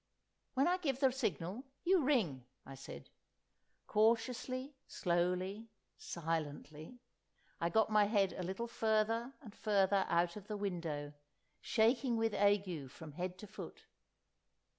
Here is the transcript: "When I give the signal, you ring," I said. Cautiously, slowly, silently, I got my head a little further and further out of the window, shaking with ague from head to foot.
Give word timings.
"When 0.55 0.67
I 0.67 0.77
give 0.77 0.99
the 0.99 1.11
signal, 1.11 1.63
you 1.83 2.03
ring," 2.03 2.45
I 2.65 2.73
said. 2.73 3.11
Cautiously, 3.85 4.73
slowly, 4.87 5.69
silently, 5.95 6.97
I 7.59 7.69
got 7.69 7.91
my 7.91 8.05
head 8.05 8.33
a 8.33 8.41
little 8.41 8.65
further 8.65 9.35
and 9.43 9.53
further 9.53 10.07
out 10.09 10.35
of 10.35 10.47
the 10.47 10.57
window, 10.57 11.13
shaking 11.59 12.17
with 12.17 12.33
ague 12.33 12.89
from 12.89 13.11
head 13.11 13.37
to 13.37 13.45
foot. 13.45 13.85